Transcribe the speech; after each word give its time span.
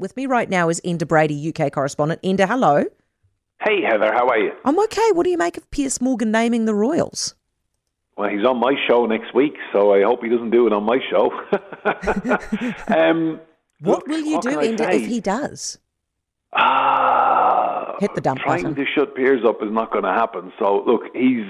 With 0.00 0.16
me 0.16 0.26
right 0.26 0.48
now 0.48 0.68
is 0.68 0.80
Enda 0.84 1.06
Brady, 1.06 1.52
UK 1.54 1.72
correspondent. 1.72 2.22
Enda, 2.22 2.46
hello. 2.48 2.84
Hey 3.60 3.82
Heather, 3.82 4.12
how 4.12 4.28
are 4.28 4.38
you? 4.38 4.52
I'm 4.64 4.78
okay. 4.84 5.10
What 5.12 5.24
do 5.24 5.30
you 5.30 5.38
make 5.38 5.56
of 5.56 5.70
Piers 5.70 6.00
Morgan 6.00 6.30
naming 6.30 6.64
the 6.66 6.74
Royals? 6.74 7.34
Well, 8.16 8.30
he's 8.30 8.44
on 8.44 8.58
my 8.58 8.74
show 8.88 9.06
next 9.06 9.34
week, 9.34 9.54
so 9.72 9.92
I 9.94 10.02
hope 10.02 10.22
he 10.22 10.28
doesn't 10.28 10.50
do 10.50 10.66
it 10.66 10.72
on 10.72 10.84
my 10.84 10.98
show. 11.10 11.30
um, 12.94 13.40
what 13.80 13.98
look, 13.98 14.06
will 14.06 14.20
you 14.20 14.36
what 14.36 14.42
do, 14.42 14.50
Enda, 14.50 14.92
if 14.94 15.06
he 15.06 15.20
does? 15.20 15.78
Uh, 16.52 17.94
Hit 17.98 18.14
the 18.14 18.20
dump 18.20 18.40
trying 18.40 18.62
button. 18.62 18.76
to 18.76 18.84
shut 18.94 19.16
Piers 19.16 19.42
up 19.44 19.62
is 19.62 19.72
not 19.72 19.90
going 19.90 20.04
to 20.04 20.12
happen. 20.12 20.52
So, 20.58 20.84
look, 20.86 21.02
he's 21.14 21.46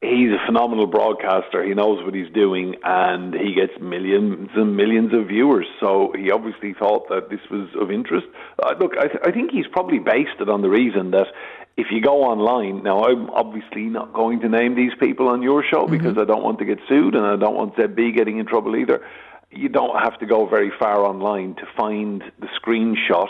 he's 0.00 0.30
a 0.30 0.44
phenomenal 0.46 0.86
broadcaster. 0.86 1.64
He 1.64 1.74
knows 1.74 2.04
what 2.04 2.14
he's 2.14 2.30
doing, 2.32 2.74
and 2.84 3.34
he 3.34 3.54
gets 3.54 3.72
millions 3.80 4.50
and 4.54 4.76
millions 4.76 5.14
of 5.14 5.28
viewers. 5.28 5.66
So 5.80 6.12
he 6.16 6.30
obviously 6.30 6.74
thought 6.74 7.08
that 7.08 7.30
this 7.30 7.40
was 7.50 7.68
of 7.80 7.90
interest. 7.90 8.26
Uh, 8.62 8.74
look, 8.78 8.92
I, 8.98 9.06
th- 9.08 9.20
I 9.24 9.32
think 9.32 9.50
he's 9.50 9.66
probably 9.66 9.98
based 9.98 10.40
it 10.40 10.48
on 10.48 10.62
the 10.62 10.68
reason 10.68 11.10
that 11.12 11.28
if 11.76 11.88
you 11.90 12.00
go 12.00 12.22
online, 12.22 12.82
now 12.82 13.04
I'm 13.04 13.30
obviously 13.30 13.84
not 13.84 14.12
going 14.12 14.40
to 14.40 14.48
name 14.48 14.76
these 14.76 14.92
people 14.98 15.28
on 15.28 15.42
your 15.42 15.62
show 15.62 15.84
mm-hmm. 15.84 15.96
because 15.96 16.18
I 16.18 16.24
don't 16.24 16.42
want 16.42 16.58
to 16.60 16.64
get 16.64 16.78
sued 16.88 17.14
and 17.14 17.24
I 17.24 17.36
don't 17.36 17.54
want 17.54 17.76
ZB 17.76 18.14
getting 18.14 18.38
in 18.38 18.46
trouble 18.46 18.76
either. 18.76 19.04
You 19.50 19.68
don't 19.68 19.98
have 20.02 20.18
to 20.20 20.26
go 20.26 20.46
very 20.46 20.72
far 20.78 21.04
online 21.04 21.54
to 21.56 21.66
find 21.76 22.22
the 22.40 22.48
screenshot 22.60 23.28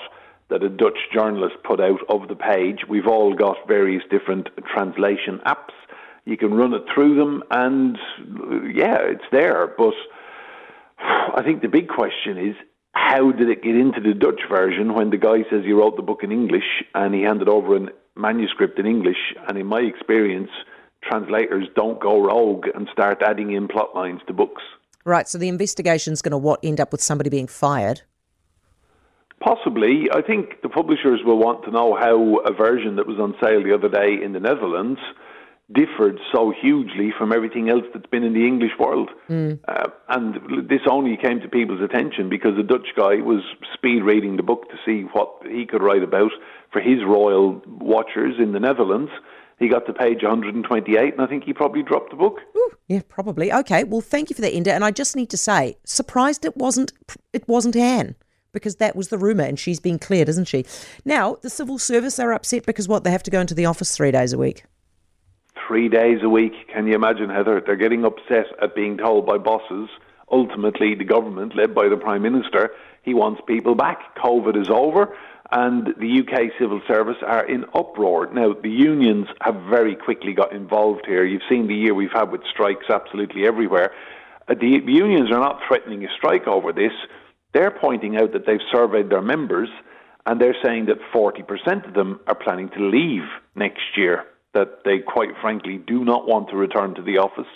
that 0.49 0.63
a 0.63 0.69
Dutch 0.69 0.99
journalist 1.13 1.57
put 1.65 1.81
out 1.81 2.01
of 2.09 2.29
the 2.29 2.37
page. 2.37 2.81
We've 2.89 3.07
all 3.07 3.35
got 3.35 3.57
various 3.67 4.03
different 4.11 4.49
translation 4.73 5.41
apps. 5.45 5.75
You 6.27 6.37
can 6.37 6.53
run 6.53 6.75
it 6.75 6.83
through 6.93 7.15
them, 7.17 7.43
and 7.51 7.97
yeah, 8.75 8.99
it's 9.01 9.25
there. 9.31 9.73
But 9.79 9.95
I 10.99 11.43
think 11.45 11.63
the 11.63 11.69
big 11.69 11.89
question 11.89 12.37
is 12.37 12.57
how 12.93 13.31
did 13.31 13.49
it 13.49 13.63
get 13.63 13.77
into 13.77 14.01
the 14.01 14.13
Dutch 14.13 14.41
version 14.51 14.95
when 14.95 15.11
the 15.11 15.19
guy 15.19 15.45
says 15.49 15.63
he 15.65 15.73
wrote 15.73 15.97
the 15.97 16.03
book 16.03 16.21
in 16.23 16.33
English 16.33 16.83
and 16.95 17.15
he 17.15 17.23
handed 17.23 17.49
over 17.49 17.77
a 17.77 17.89
manuscript 18.17 18.79
in 18.79 18.87
English? 18.87 19.35
And 19.47 19.57
in 19.57 19.67
my 19.67 19.81
experience, 19.81 20.51
translators 21.03 21.69
don't 21.77 22.01
go 22.01 22.21
rogue 22.21 22.67
and 22.75 22.89
start 22.93 23.23
adding 23.23 23.53
in 23.53 23.69
plot 23.69 23.95
lines 23.95 24.21
to 24.27 24.33
books. 24.33 24.63
Right, 25.05 25.29
so 25.29 25.39
the 25.39 25.49
investigation's 25.49 26.23
going 26.23 26.33
to 26.33 26.39
what 26.39 26.59
end 26.65 26.81
up 26.81 26.91
with 26.91 27.01
somebody 27.01 27.31
being 27.31 27.47
fired? 27.47 28.03
Possibly. 29.39 30.09
I 30.13 30.23
think 30.23 30.63
the 30.63 30.69
publishers 30.69 31.21
will 31.25 31.39
want 31.39 31.65
to 31.67 31.71
know 31.71 31.95
how 31.95 32.39
a 32.39 32.53
version 32.53 32.97
that 32.97 33.07
was 33.07 33.21
on 33.21 33.37
sale 33.41 33.63
the 33.63 33.75
other 33.75 33.89
day 33.89 34.21
in 34.21 34.33
the 34.33 34.41
Netherlands 34.41 34.99
differed 35.73 36.19
so 36.33 36.53
hugely 36.61 37.13
from 37.17 37.33
everything 37.33 37.69
else 37.69 37.85
that's 37.93 38.07
been 38.07 38.23
in 38.23 38.35
the 38.35 38.47
English 38.47 38.73
world. 38.79 39.11
Mm. 39.29 39.59
Uh, 39.67 39.89
and 40.09 40.69
this 40.69 40.83
only 40.89 41.17
came 41.17 41.41
to 41.41 41.49
people's 41.49 41.83
attention 41.83 42.29
because 42.29 42.57
a 42.59 42.63
Dutch 42.63 42.89
guy 42.97 43.17
was 43.17 43.43
speed 43.75 44.03
reading 44.03 44.37
the 44.37 44.45
book 44.45 44.69
to 44.71 44.77
see 44.85 45.03
what 45.13 45.31
he 45.49 45.67
could 45.67 45.83
write 45.83 46.05
about 46.05 46.31
for 46.73 46.81
his 46.81 47.05
royal 47.05 47.61
watchers 47.67 48.37
in 48.39 48.53
the 48.53 48.61
Netherlands. 48.61 49.11
He 49.59 49.69
got 49.69 49.87
to 49.87 49.93
page 49.93 50.23
128, 50.23 51.15
and 51.15 51.23
I 51.23 51.27
think 51.27 51.45
he 51.45 51.55
probably 51.55 51.83
dropped 51.83 52.11
the 52.11 52.17
book. 52.17 52.41
Ooh, 52.57 52.71
yeah, 52.89 53.01
probably. 53.09 53.51
Okay, 53.51 53.85
well, 53.85 54.03
thank 54.03 54.29
you 54.29 54.37
for 54.37 54.43
that, 54.43 54.53
Enda. 54.53 54.69
And 54.69 54.85
I 54.85 54.91
just 54.91 55.17
need 55.17 55.31
to 55.31 55.39
say, 55.39 55.79
surprised 55.85 56.45
it 56.45 56.57
wasn't 56.57 56.93
it 57.33 57.49
wasn't 57.49 57.75
Anne 57.75 58.15
because 58.53 58.77
that 58.77 58.95
was 58.95 59.09
the 59.09 59.19
rumour 59.19 59.45
and 59.45 59.59
she's 59.59 59.81
been 59.81 59.99
cleared, 59.99 60.29
isn't 60.29 60.49
she? 60.49 60.65
Now, 61.05 61.37
the 61.43 61.51
civil 61.51 61.79
service 61.79 62.19
are 62.19 62.33
upset 62.33 62.65
because 62.67 62.87
what? 62.87 63.03
They 63.03 63.11
have 63.11 63.23
to 63.25 63.31
go 63.31 63.41
into 63.41 63.55
the 63.55 63.67
office 63.67 63.97
three 63.97 64.11
days 64.11 64.33
a 64.33 64.39
week. 64.39 64.65
Three 65.67 65.89
days 65.89 66.19
a 66.23 66.29
week. 66.29 66.53
Can 66.73 66.87
you 66.87 66.95
imagine, 66.95 67.31
Heather? 67.31 67.61
They're 67.65 67.77
getting 67.77 68.05
upset 68.05 68.47
at 68.63 68.75
being 68.75 68.99
told 68.99 69.27
by 69.27 69.39
bosses, 69.39 69.89
ultimately 70.31 70.95
the 70.95 71.05
government, 71.05 71.57
led 71.57 71.75
by 71.75 71.89
the 71.89 71.97
Prime 71.97 72.23
Minister, 72.23 72.71
he 73.03 73.15
wants 73.15 73.41
people 73.47 73.75
back. 73.75 74.17
COVID 74.17 74.61
is 74.61 74.69
over 74.69 75.17
and 75.53 75.95
the 75.99 76.21
UK 76.21 76.53
civil 76.59 76.81
service 76.89 77.19
are 77.25 77.47
in 77.47 77.65
uproar. 77.73 78.29
Now, 78.33 78.53
the 78.53 78.69
unions 78.69 79.29
have 79.41 79.55
very 79.71 79.95
quickly 79.95 80.33
got 80.33 80.53
involved 80.53 81.07
here. 81.07 81.25
You've 81.25 81.49
seen 81.49 81.69
the 81.69 81.75
year 81.75 81.95
we've 81.95 82.11
had 82.13 82.33
with 82.33 82.43
strikes 82.51 82.87
absolutely 82.91 83.47
everywhere. 83.47 83.93
Uh, 84.49 84.55
the 84.55 84.81
unions 84.85 85.31
are 85.31 85.41
not 85.41 85.61
threatening 85.67 86.05
a 86.05 86.09
strike 86.17 86.49
over 86.49 86.73
this. 86.73 86.93
They're 87.55 87.71
pointing 87.71 88.17
out 88.17 88.33
that 88.33 88.45
they've 88.45 88.59
surveyed 88.73 89.09
their 89.09 89.23
members 89.23 89.69
and 90.27 90.41
they're 90.41 90.57
saying 90.65 90.87
that 90.87 90.99
40% 91.15 91.87
of 91.87 91.95
them 91.95 92.21
are 92.27 92.35
planning 92.35 92.69
to 92.71 92.81
leave 92.81 93.23
next 93.55 93.97
year, 93.97 94.25
that 94.57 94.85
they 94.87 94.99
quite 94.99 95.29
frankly 95.43 95.77
do 95.77 96.03
not 96.03 96.27
want 96.27 96.49
to 96.49 96.57
return 96.57 96.95
to 96.95 97.03
the 97.03 97.19
office 97.19 97.51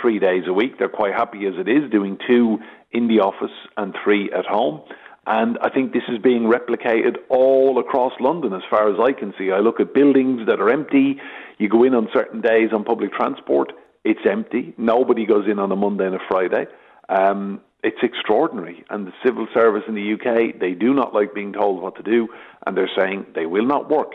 three 0.00 0.18
days 0.18 0.44
a 0.46 0.52
week. 0.54 0.78
They're 0.78 0.88
quite 0.88 1.12
happy 1.12 1.44
as 1.46 1.52
it 1.58 1.68
is, 1.68 1.90
doing 1.90 2.16
two 2.26 2.58
in 2.92 3.08
the 3.08 3.20
office 3.20 3.56
and 3.76 3.94
three 4.02 4.30
at 4.32 4.46
home. 4.46 4.80
And 5.26 5.58
I 5.60 5.68
think 5.68 5.92
this 5.92 6.04
is 6.08 6.18
being 6.18 6.44
replicated 6.44 7.16
all 7.28 7.78
across 7.78 8.12
London 8.20 8.54
as 8.54 8.62
far 8.70 8.90
as 8.90 8.98
I 8.98 9.12
can 9.12 9.34
see. 9.38 9.50
I 9.52 9.58
look 9.58 9.80
at 9.80 9.92
buildings 9.92 10.46
that 10.46 10.60
are 10.60 10.70
empty. 10.70 11.20
You 11.58 11.68
go 11.68 11.82
in 11.82 11.94
on 11.94 12.08
certain 12.14 12.40
days 12.40 12.70
on 12.72 12.84
public 12.84 13.12
transport, 13.12 13.72
it's 14.04 14.20
empty. 14.24 14.72
Nobody 14.78 15.26
goes 15.26 15.46
in 15.50 15.58
on 15.58 15.70
a 15.72 15.76
Monday 15.76 16.06
and 16.06 16.14
a 16.14 16.20
Friday. 16.28 16.66
Um, 17.08 17.60
it's 17.82 17.98
extraordinary. 18.02 18.84
And 18.88 19.06
the 19.06 19.12
civil 19.24 19.46
service 19.52 19.82
in 19.88 19.94
the 19.94 20.14
UK, 20.14 20.58
they 20.58 20.72
do 20.72 20.94
not 20.94 21.12
like 21.12 21.34
being 21.34 21.52
told 21.52 21.82
what 21.82 21.96
to 21.96 22.02
do, 22.02 22.28
and 22.64 22.76
they're 22.76 22.90
saying 22.96 23.26
they 23.34 23.46
will 23.46 23.66
not 23.66 23.90
work 23.90 24.12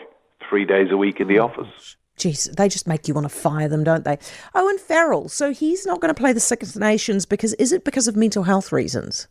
three 0.49 0.65
days 0.65 0.87
a 0.91 0.97
week 0.97 1.19
in 1.19 1.27
the 1.27 1.39
oh, 1.39 1.45
office. 1.45 1.97
Jeez, 2.21 2.55
they 2.55 2.69
just 2.69 2.87
make 2.87 3.07
you 3.07 3.15
want 3.15 3.25
to 3.25 3.29
fire 3.29 3.67
them, 3.67 3.83
don't 3.83 4.05
they? 4.05 4.19
Owen 4.53 4.77
Farrell, 4.77 5.27
so 5.27 5.51
he's 5.51 5.87
not 5.87 5.99
going 6.01 6.13
to 6.13 6.19
play 6.19 6.33
the 6.33 6.39
Six 6.39 6.75
Nations 6.75 7.25
because 7.25 7.55
is 7.55 7.71
it 7.71 7.83
because 7.83 8.07
of 8.07 8.15
mental 8.15 8.43
health 8.43 8.71
reasons? 8.71 9.27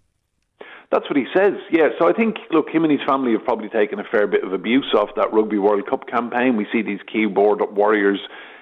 That's 0.91 1.09
what 1.09 1.17
he 1.17 1.27
says. 1.33 1.53
Yeah. 1.71 1.91
So 2.01 2.09
I 2.09 2.13
think, 2.13 2.39
look, 2.51 2.69
him 2.69 2.83
and 2.83 2.91
his 2.91 3.07
family 3.07 3.31
have 3.33 3.45
probably 3.45 3.69
taken 3.69 4.01
a 4.01 4.05
fair 4.11 4.27
bit 4.27 4.43
of 4.43 4.53
abuse 4.53 4.93
off 4.93 5.11
that 5.15 5.33
Rugby 5.33 5.59
World 5.59 5.89
Cup 5.89 6.09
campaign. 6.09 6.57
We 6.57 6.67
see 6.73 6.83
these 6.83 6.99
keyboard 7.07 7.61
warriors 7.77 8.19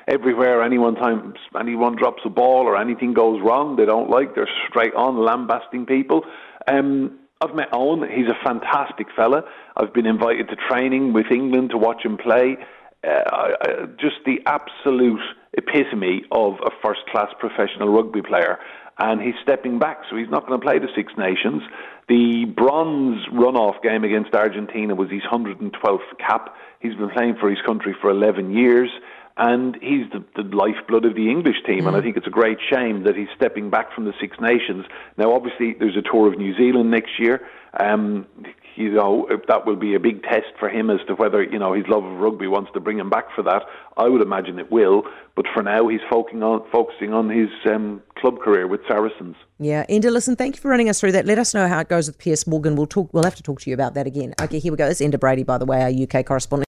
everywhere. 0.06 0.62
Anyone 0.62 0.95
time 0.95 1.33
anyone 1.59 1.97
drops 1.97 2.21
a 2.27 2.28
ball 2.28 2.66
or 2.66 2.77
anything 2.77 3.15
goes 3.15 3.41
wrong, 3.43 3.77
they 3.77 3.87
don't 3.87 4.10
like. 4.10 4.34
They're 4.34 4.49
straight 4.69 4.93
on 4.93 5.25
lambasting 5.25 5.87
people. 5.87 6.27
Um, 6.66 7.19
I've 7.41 7.55
met 7.55 7.69
Owen. 7.72 8.06
He's 8.10 8.27
a 8.27 8.37
fantastic 8.45 9.06
fella. 9.16 9.43
I've 9.77 9.95
been 9.95 10.06
invited 10.06 10.49
to 10.49 10.56
training 10.69 11.15
with 11.15 11.31
England 11.31 11.71
to 11.71 11.78
watch 11.78 12.05
him 12.05 12.19
play. 12.19 12.59
Uh, 13.06 13.86
just 14.00 14.16
the 14.26 14.41
absolute 14.47 15.20
epitome 15.56 16.22
of 16.32 16.54
a 16.66 16.70
first 16.82 17.00
class 17.10 17.28
professional 17.38 17.88
rugby 17.88 18.22
player. 18.22 18.59
And 18.98 19.20
he's 19.20 19.36
stepping 19.42 19.78
back, 19.78 19.98
so 20.10 20.16
he's 20.16 20.28
not 20.28 20.47
going 20.48 20.60
to 20.60 20.64
play 20.64 20.81
the 20.81 20.88
Six 20.97 21.12
Nations. 21.16 21.62
The 22.09 22.47
bronze 22.47 23.25
runoff 23.32 23.81
game 23.82 24.03
against 24.03 24.34
Argentina 24.34 24.97
was 24.97 25.10
his 25.10 25.22
112th 25.22 26.19
cap. 26.19 26.56
He's 26.81 26.94
been 26.94 27.10
playing 27.10 27.36
for 27.38 27.48
his 27.48 27.60
country 27.64 27.94
for 28.00 28.10
11 28.10 28.50
years 28.56 28.91
and 29.38 29.76
he's 29.81 30.10
the, 30.10 30.25
the 30.34 30.43
lifeblood 30.54 31.04
of 31.04 31.15
the 31.15 31.31
English 31.31 31.62
team. 31.65 31.87
And 31.87 31.97
I 31.97 32.00
mm. 32.00 32.03
think 32.03 32.16
it's 32.16 32.26
a 32.26 32.31
great 32.31 32.59
shame 32.69 33.04
that 33.04 33.16
he's 33.16 33.28
stepping 33.37 33.71
back 33.71 33.93
from 33.94 34.04
the 34.04 34.12
Six 34.21 34.37
Nations. 34.41 34.84
Now, 35.16 35.32
obviously, 35.32 35.75
there's 35.78 35.97
a 35.97 36.03
tour 36.03 36.31
of 36.31 36.38
New 36.38 36.56
Zealand 36.56 36.91
next 36.91 37.19
year. 37.19 37.47
Um, 37.78 38.27
you 38.75 38.93
know, 38.93 39.28
that 39.48 39.66
will 39.66 39.77
be 39.77 39.94
a 39.94 40.00
big 40.00 40.22
test 40.22 40.47
for 40.59 40.69
him 40.69 40.88
as 40.88 41.00
to 41.09 41.15
whether, 41.15 41.43
you 41.43 41.59
know, 41.59 41.72
his 41.72 41.87
love 41.88 42.04
of 42.04 42.19
rugby 42.19 42.47
wants 42.47 42.71
to 42.75 42.81
bring 42.81 42.98
him 42.98 43.10
back 43.10 43.27
for 43.34 43.43
that. 43.43 43.62
I 43.97 44.09
would 44.09 44.22
imagine 44.22 44.59
it 44.59 44.71
will. 44.71 45.03
But 45.34 45.47
for 45.53 45.62
now, 45.62 45.88
he's 45.88 46.00
focusing 46.09 46.43
on, 46.43 46.65
focusing 46.71 47.12
on 47.12 47.28
his 47.28 47.48
um, 47.66 48.03
club 48.16 48.41
career 48.41 48.66
with 48.66 48.81
Saracens. 48.87 49.37
Yeah. 49.59 49.84
Enda, 49.87 50.12
listen, 50.12 50.37
thank 50.37 50.56
you 50.56 50.62
for 50.62 50.69
running 50.69 50.88
us 50.88 51.00
through 51.00 51.12
that. 51.12 51.27
Let 51.27 51.38
us 51.38 51.54
know 51.54 51.66
how 51.69 51.81
it 51.81 51.88
goes 51.88 52.06
with 52.06 52.19
Piers 52.19 52.47
Morgan. 52.47 52.77
We'll 52.77 52.87
talk. 52.87 53.12
We'll 53.12 53.25
have 53.25 53.37
to 53.37 53.43
talk 53.43 53.60
to 53.62 53.71
you 53.71 53.75
about 53.75 53.94
that 53.94 54.06
again. 54.06 54.34
Okay, 54.41 54.59
here 54.59 54.72
we 54.72 54.78
go. 54.78 54.88
This 54.88 55.00
Enda 55.00 55.19
Brady, 55.19 55.43
by 55.43 55.59
the 55.59 55.66
way, 55.66 55.82
our 55.82 55.91
UK 55.91 56.25
correspondent. 56.25 56.68